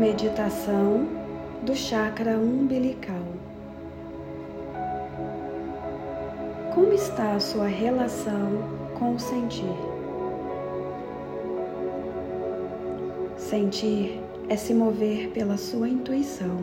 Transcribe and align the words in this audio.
Meditação 0.00 1.06
do 1.62 1.76
chakra 1.76 2.30
umbilical. 2.38 3.22
Como 6.74 6.94
está 6.94 7.32
a 7.32 7.38
sua 7.38 7.66
relação 7.66 8.62
com 8.98 9.14
o 9.14 9.18
sentir? 9.18 9.76
Sentir 13.36 14.22
é 14.48 14.56
se 14.56 14.72
mover 14.72 15.32
pela 15.32 15.58
sua 15.58 15.86
intuição. 15.86 16.56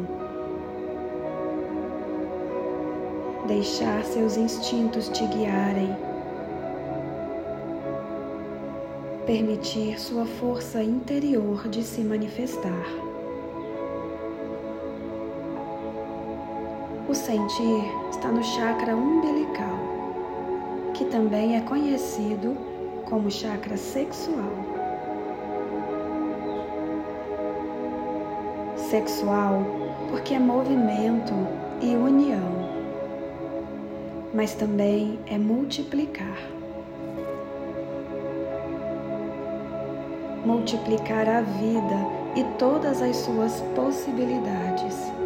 Deixar 3.47 4.03
seus 4.03 4.35
instintos 4.35 5.09
te 5.09 5.23
guiarem. 5.27 5.95
Permitir 9.27 9.99
sua 9.99 10.25
força 10.25 10.81
interior 10.81 11.67
de 11.67 11.83
se 11.83 12.01
manifestar. 12.01 13.06
O 17.09 17.15
sentir 17.15 17.85
está 18.11 18.27
no 18.27 18.43
chakra 18.43 18.93
umbilical, 18.93 19.79
que 20.93 21.05
também 21.05 21.55
é 21.55 21.61
conhecido 21.61 22.57
como 23.05 23.31
chakra 23.31 23.77
sexual. 23.77 24.51
Sexual 28.75 29.61
porque 30.09 30.33
é 30.33 30.39
movimento 30.39 31.33
e 31.81 31.95
união, 31.95 32.69
mas 34.33 34.53
também 34.53 35.17
é 35.27 35.37
multiplicar. 35.37 36.37
Multiplicar 40.45 41.29
a 41.29 41.39
vida 41.39 41.95
e 42.35 42.43
todas 42.57 43.01
as 43.01 43.15
suas 43.15 43.61
possibilidades. 43.75 45.16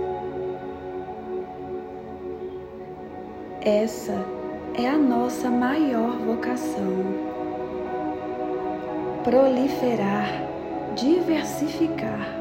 Essa 3.63 4.25
é 4.73 4.87
a 4.87 4.97
nossa 4.97 5.47
maior 5.47 6.17
vocação. 6.17 7.05
Proliferar, 9.23 10.47
diversificar. 10.95 12.39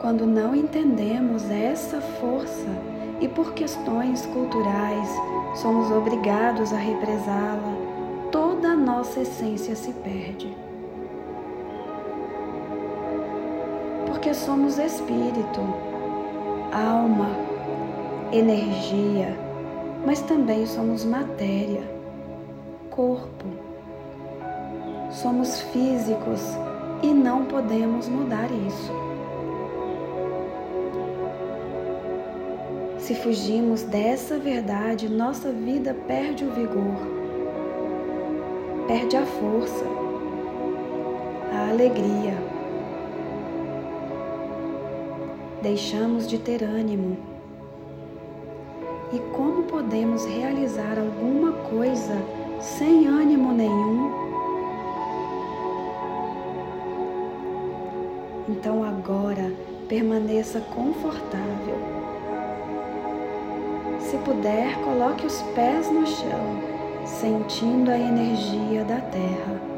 Quando 0.00 0.24
não 0.24 0.54
entendemos 0.54 1.50
essa 1.50 2.00
força 2.00 2.70
e 3.20 3.28
por 3.28 3.52
questões 3.52 4.24
culturais 4.24 5.10
somos 5.56 5.90
obrigados 5.90 6.72
a 6.72 6.78
represá-la, 6.78 8.30
toda 8.32 8.68
a 8.68 8.76
nossa 8.76 9.20
essência 9.20 9.76
se 9.76 9.92
perde. 9.92 10.56
Porque 14.06 14.32
somos 14.32 14.78
espírito 14.78 15.60
alma, 16.72 17.30
energia, 18.32 19.36
mas 20.04 20.20
também 20.22 20.66
somos 20.66 21.04
matéria, 21.04 21.82
corpo. 22.90 23.46
Somos 25.10 25.60
físicos 25.60 26.40
e 27.02 27.08
não 27.08 27.44
podemos 27.46 28.08
mudar 28.08 28.48
isso. 28.66 28.92
Se 32.98 33.14
fugimos 33.14 33.82
dessa 33.84 34.38
verdade, 34.38 35.08
nossa 35.08 35.50
vida 35.50 35.96
perde 36.06 36.44
o 36.44 36.50
vigor, 36.50 36.96
perde 38.86 39.16
a 39.16 39.24
força, 39.24 39.84
a 41.50 41.70
alegria 41.70 42.57
deixamos 45.62 46.26
de 46.26 46.38
ter 46.38 46.62
ânimo. 46.62 47.16
E 49.12 49.18
como 49.34 49.62
podemos 49.64 50.24
realizar 50.26 50.98
alguma 50.98 51.52
coisa 51.52 52.16
sem 52.60 53.06
ânimo 53.06 53.52
nenhum? 53.52 54.28
Então 58.48 58.84
agora 58.84 59.52
permaneça 59.88 60.60
confortável. 60.60 61.76
Se 63.98 64.16
puder, 64.18 64.76
coloque 64.82 65.26
os 65.26 65.42
pés 65.54 65.90
no 65.90 66.06
chão, 66.06 66.62
sentindo 67.04 67.90
a 67.90 67.98
energia 67.98 68.84
da 68.84 69.00
terra. 69.00 69.77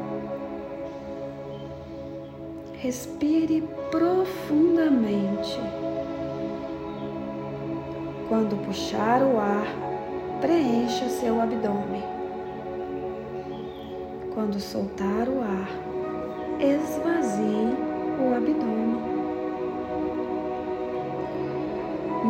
Respire 2.81 3.61
profundamente. 3.91 5.55
Quando 8.27 8.57
puxar 8.65 9.21
o 9.21 9.37
ar, 9.37 9.67
preencha 10.41 11.07
seu 11.07 11.39
abdômen. 11.39 12.01
Quando 14.33 14.59
soltar 14.59 15.29
o 15.29 15.41
ar, 15.41 15.69
esvazie 16.59 17.77
o 18.19 18.35
abdômen. 18.35 19.01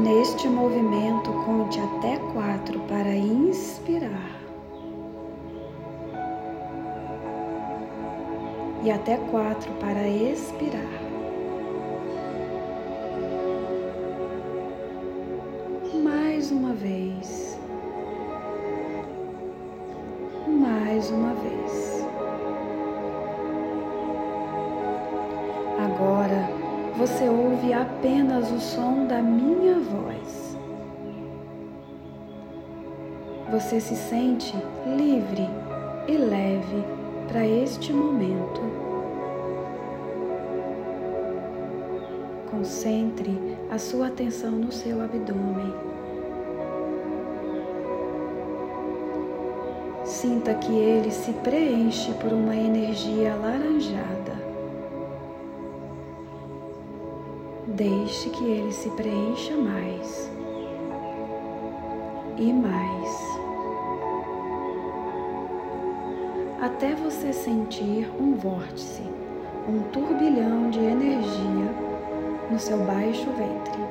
Neste 0.03 0.49
movimento, 0.49 1.31
conte 1.45 1.79
até 1.79 2.17
quatro 2.33 2.77
para 2.89 3.15
inspirar. 3.15 4.30
E 8.83 8.89
até 8.89 9.17
quatro 9.17 9.71
para 9.73 10.07
expirar. 10.07 10.81
Mais 16.03 16.51
uma 16.51 16.73
vez. 16.73 17.59
Mais 20.47 21.11
uma 21.11 21.33
vez. 21.35 22.07
Agora 25.77 26.49
você 26.97 27.29
ouve 27.29 27.73
apenas 27.73 28.51
o 28.51 28.59
som 28.59 29.05
da 29.05 29.21
minha 29.21 29.79
voz. 29.79 30.57
Você 33.51 33.79
se 33.79 33.95
sente 33.95 34.55
livre 34.85 35.47
e 36.07 36.17
leve 36.17 36.83
para 37.27 37.45
este 37.45 37.93
momento. 37.93 38.70
Concentre 42.61 43.57
a 43.71 43.79
sua 43.79 44.05
atenção 44.05 44.51
no 44.51 44.71
seu 44.71 45.01
abdômen. 45.01 45.73
Sinta 50.05 50.53
que 50.53 50.71
ele 50.71 51.09
se 51.09 51.33
preenche 51.33 52.13
por 52.21 52.31
uma 52.31 52.55
energia 52.55 53.33
alaranjada. 53.33 54.35
Deixe 57.65 58.29
que 58.29 58.43
ele 58.45 58.71
se 58.71 58.91
preencha 58.91 59.57
mais 59.57 60.29
e 62.37 62.53
mais. 62.53 63.31
até 66.61 66.93
você 66.93 67.33
sentir 67.33 68.07
um 68.19 68.35
vórtice, 68.35 69.01
um 69.67 69.81
turbilhão 69.91 70.69
de 70.69 70.77
energia 70.79 71.90
no 72.51 72.59
seu 72.59 72.77
baixo 72.79 73.29
ventre. 73.31 73.81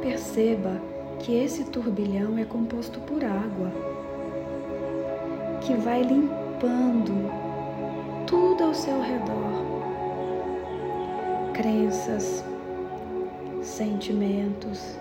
Perceba 0.00 0.80
que 1.18 1.34
esse 1.34 1.64
turbilhão 1.64 2.38
é 2.38 2.44
composto 2.44 3.00
por 3.00 3.24
água, 3.24 3.72
que 5.60 5.74
vai 5.74 6.02
limpando 6.02 7.30
tudo 8.26 8.64
ao 8.64 8.74
seu 8.74 9.00
redor. 9.00 9.64
Crenças, 11.52 12.44
sentimentos, 13.60 14.96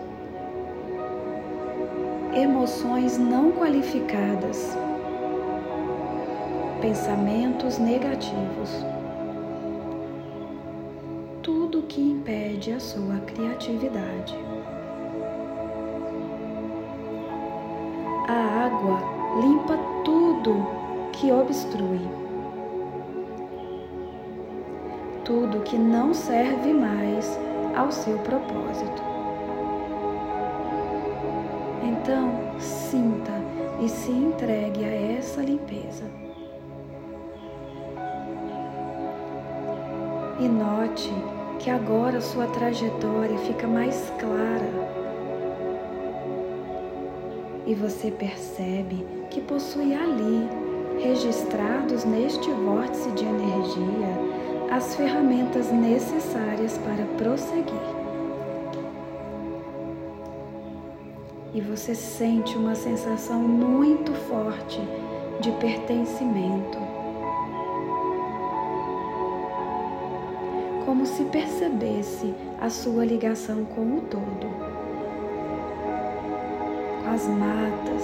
emoções 2.33 3.19
não 3.19 3.51
qualificadas, 3.51 4.75
pensamentos 6.83 7.77
negativos, 7.79 8.85
tudo 11.41 11.83
que 11.83 12.01
impede 12.01 12.73
a 12.73 12.79
sua 12.81 13.19
criatividade. 13.25 14.35
A 18.27 18.65
água 18.65 18.99
limpa 19.39 19.77
tudo 20.03 20.67
que 21.13 21.31
obstrui, 21.31 22.01
tudo 25.23 25.61
que 25.61 25.77
não 25.77 26.13
serve 26.13 26.73
mais 26.73 27.39
ao 27.77 27.93
seu 27.93 28.17
propósito. 28.19 29.01
Então, 31.81 32.59
sinta 32.59 33.31
e 33.79 33.87
se 33.87 34.11
entregue 34.11 34.83
a 34.83 35.17
essa 35.17 35.41
limpeza. 35.41 36.32
E 40.39 40.47
note 40.47 41.13
que 41.59 41.69
agora 41.69 42.19
sua 42.19 42.47
trajetória 42.47 43.37
fica 43.39 43.67
mais 43.67 44.11
clara. 44.19 44.93
E 47.65 47.75
você 47.75 48.11
percebe 48.11 49.05
que 49.29 49.39
possui 49.39 49.93
ali, 49.93 50.49
registrados 51.01 52.03
neste 52.03 52.49
vórtice 52.49 53.09
de 53.11 53.23
energia, 53.23 54.75
as 54.75 54.95
ferramentas 54.95 55.71
necessárias 55.71 56.77
para 56.79 57.05
prosseguir. 57.17 58.03
E 61.53 61.61
você 61.61 61.93
sente 61.93 62.57
uma 62.57 62.73
sensação 62.73 63.39
muito 63.39 64.11
forte 64.13 64.81
de 65.39 65.51
pertencimento 65.53 66.82
como 70.93 71.07
se 71.07 71.23
percebesse 71.25 72.35
a 72.61 72.69
sua 72.69 73.03
ligação 73.03 73.65
com 73.65 73.97
o 73.97 74.01
todo, 74.01 74.47
com 77.01 77.09
as 77.09 77.25
matas, 77.29 78.03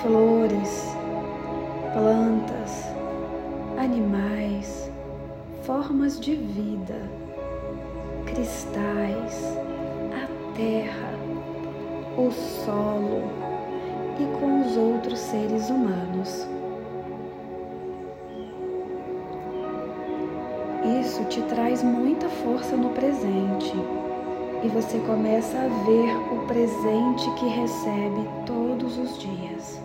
flores, 0.00 0.96
plantas, 1.92 2.86
animais, 3.76 4.90
formas 5.62 6.18
de 6.18 6.36
vida, 6.36 7.02
cristais, 8.24 9.44
a 10.14 10.56
terra, 10.56 11.12
o 12.16 12.30
solo 12.30 13.24
e 14.18 14.24
com 14.40 14.62
os 14.62 14.74
outros 14.74 15.18
seres 15.18 15.68
humanos. 15.68 16.48
Isso 21.10 21.24
te 21.24 21.42
traz 21.42 21.82
muita 21.82 22.28
força 22.28 22.76
no 22.76 22.90
presente 22.90 23.74
e 24.62 24.68
você 24.68 24.96
começa 25.00 25.58
a 25.58 25.66
ver 25.84 26.16
o 26.32 26.46
presente 26.46 27.28
que 27.32 27.48
recebe 27.48 28.28
todos 28.46 28.96
os 28.96 29.18
dias. 29.18 29.82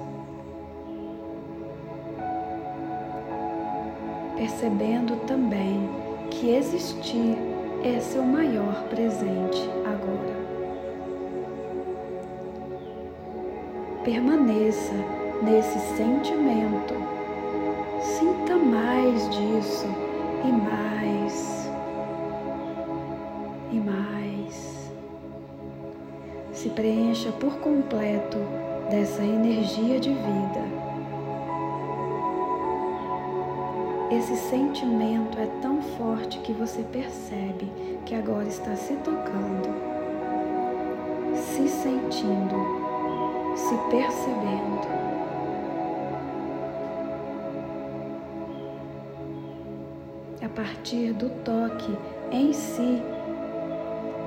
Percebendo 4.37 5.15
também 5.25 5.89
que 6.29 6.51
existir 6.51 7.35
é 7.83 7.99
seu 7.99 8.21
maior 8.21 8.83
presente 8.83 9.67
agora. 9.83 10.35
Permaneça 14.03 14.93
nesse 15.41 15.79
sentimento, 15.97 16.93
sinta 18.19 18.55
mais 18.57 19.27
disso 19.31 20.04
e 20.43 20.51
mais 20.51 21.69
e 23.71 23.79
mais. 23.79 24.91
Se 26.53 26.69
preencha 26.69 27.31
por 27.33 27.57
completo 27.59 28.37
dessa 28.89 29.23
energia 29.23 29.99
de 29.99 30.09
vida. 30.09 30.85
Esse 34.11 34.35
sentimento 34.37 35.37
é 35.39 35.47
tão 35.61 35.81
forte 35.81 36.39
que 36.39 36.53
você 36.53 36.83
percebe 36.83 37.69
que 38.05 38.13
agora 38.15 38.47
está 38.47 38.75
se 38.75 38.93
tocando, 38.97 39.69
se 41.35 41.67
sentindo, 41.67 42.55
se 43.55 43.75
percebendo. 43.89 45.14
A 50.45 50.49
partir 50.49 51.11
do 51.13 51.27
toque 51.43 51.97
em 52.31 52.53
si, 52.53 53.01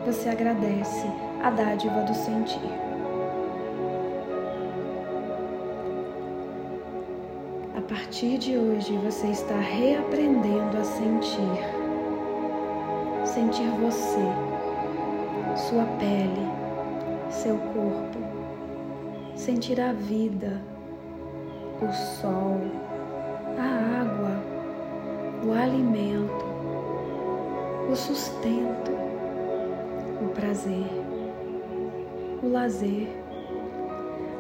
você 0.05 0.29
agradece 0.29 1.07
a 1.43 1.51
dádiva 1.51 2.03
do 2.03 2.13
sentir. 2.13 2.73
A 7.77 7.81
partir 7.83 8.39
de 8.39 8.59
hoje, 8.59 8.97
você 8.99 9.29
está 9.29 9.55
reaprendendo 9.55 10.77
a 10.77 10.85
sentir. 10.85 11.39
Sentir 13.25 13.71
você, 13.81 14.25
sua 15.69 15.85
pele, 15.99 16.49
seu 17.31 17.57
corpo. 17.57 18.19
Sentir 19.37 19.81
a 19.81 19.93
vida, 19.93 20.61
o 21.81 21.93
sol, 21.93 22.61
a 23.57 24.01
água 24.03 24.38
o 25.45 25.53
alimento, 25.53 26.45
o 27.91 27.95
sustento, 27.95 28.91
o 30.21 30.29
prazer, 30.35 30.91
o 32.43 32.49
lazer, 32.49 33.09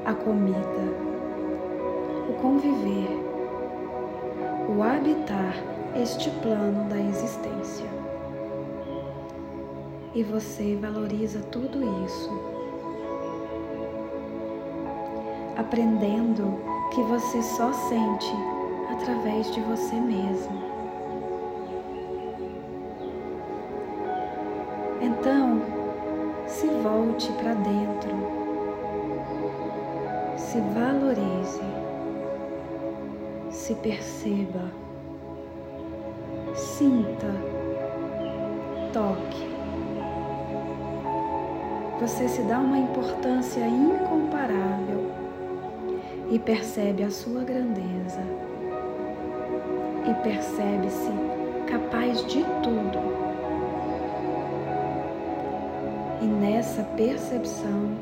a 0.04 0.12
comida, 0.12 0.58
o 2.28 2.32
conviver, 2.40 3.08
o 4.68 4.82
habitar 4.82 5.54
este 5.94 6.30
plano 6.42 6.88
da 6.88 6.98
existência. 6.98 7.86
E 10.14 10.22
você 10.22 10.76
valoriza 10.76 11.40
tudo 11.50 11.78
isso, 12.04 12.30
aprendendo 15.56 16.58
que 16.92 17.02
você 17.02 17.42
só 17.42 17.72
sente 17.72 18.32
através 18.90 19.52
de 19.52 19.60
você 19.60 19.94
mesmo. 19.94 20.77
Então, 25.00 25.62
se 26.46 26.66
volte 26.66 27.30
para 27.34 27.54
dentro, 27.54 28.10
se 30.36 30.60
valorize, 30.60 31.62
se 33.50 33.74
perceba, 33.76 34.72
sinta, 36.54 37.32
toque. 38.92 39.46
Você 42.00 42.28
se 42.28 42.42
dá 42.42 42.58
uma 42.58 42.78
importância 42.78 43.64
incomparável 43.66 45.12
e 46.28 46.40
percebe 46.40 47.04
a 47.04 47.10
sua 47.10 47.44
grandeza. 47.44 48.22
E 50.08 50.14
percebe-se 50.22 51.12
capaz 51.68 52.24
de 52.26 52.42
tudo 52.62 53.17
nessa 56.38 56.82
percepção, 56.96 57.96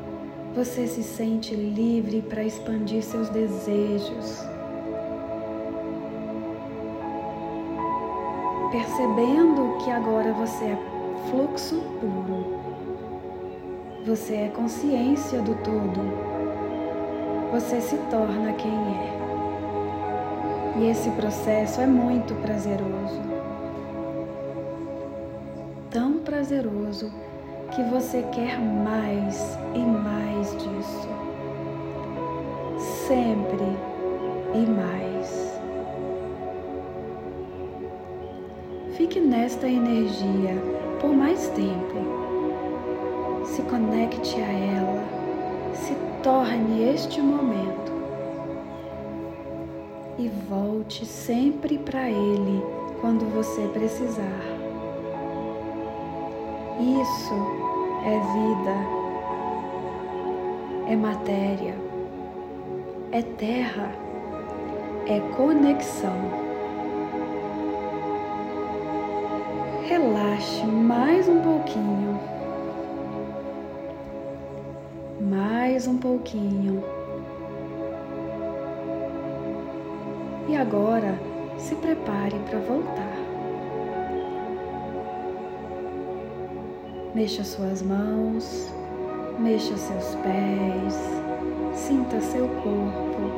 você 0.53 0.87
se 0.87 1.03
sente 1.03 1.55
livre 1.55 2.21
para 2.21 2.43
expandir 2.43 3.03
seus 3.03 3.29
desejos. 3.29 4.43
Percebendo 8.71 9.77
que 9.83 9.91
agora 9.91 10.33
você 10.33 10.65
é 10.65 10.77
fluxo 11.29 11.81
puro. 11.99 12.57
Você 14.05 14.35
é 14.35 14.49
consciência 14.49 15.41
do 15.41 15.55
todo. 15.55 16.01
Você 17.51 17.81
se 17.81 17.97
torna 18.09 18.53
quem 18.53 18.71
é. 18.71 19.17
E 20.79 20.89
esse 20.89 21.09
processo 21.11 21.81
é 21.81 21.87
muito 21.87 22.35
prazeroso. 22.35 23.21
Tão 25.89 26.19
prazeroso 26.19 27.11
que 27.71 27.83
você 27.83 28.23
quer 28.31 28.59
mais 28.59 29.57
e 29.73 29.79
mais 29.79 30.51
disso. 30.51 31.09
Sempre 33.07 33.65
e 34.53 34.65
mais. 34.65 35.57
Fique 38.95 39.19
nesta 39.19 39.67
energia 39.67 40.55
por 40.99 41.13
mais 41.13 41.47
tempo. 41.49 43.45
Se 43.45 43.61
conecte 43.63 44.35
a 44.41 44.51
ela, 44.51 45.03
se 45.73 45.95
torne 46.23 46.89
este 46.93 47.21
momento 47.21 47.91
e 50.17 50.27
volte 50.49 51.05
sempre 51.05 51.77
para 51.77 52.09
ele 52.09 52.61
quando 52.99 53.25
você 53.31 53.67
precisar. 53.67 54.56
Isso 56.79 57.35
é 58.05 58.19
vida, 58.33 58.75
é 60.87 60.95
matéria, 60.95 61.75
é 63.11 63.21
terra, 63.21 63.91
é 65.07 65.19
conexão. 65.35 66.47
relaxe 69.87 70.65
mais 70.65 71.29
um 71.29 71.41
pouquinho, 71.41 72.19
mais 75.21 75.87
um 75.87 75.97
pouquinho. 75.97 76.83
E 80.49 80.55
agora 80.57 81.17
se 81.57 81.73
prepare 81.75 82.37
para 82.49 82.59
voltar. 82.59 83.16
Mexa 87.17 87.43
suas 87.43 87.81
mãos, 87.81 88.71
mexa 89.39 89.75
seus 89.75 90.13
pés, 90.17 90.93
sinta 91.73 92.21
seu 92.21 92.47
corpo. 92.47 93.31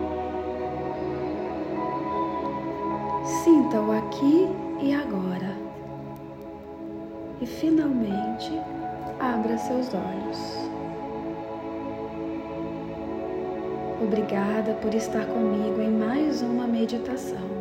Sinta-o 3.42 3.94
aqui 3.94 4.50
e 4.82 4.94
agora. 4.94 5.56
E 7.40 7.46
finalmente, 7.46 8.52
abra 9.18 9.58
seus 9.58 9.88
olhos. 9.94 10.70
Obrigada 14.04 14.74
por 14.82 14.94
estar 14.94 15.26
comigo 15.26 15.82
em 15.82 15.92
mais 15.92 16.42
uma 16.42 16.68
meditação. 16.68 17.59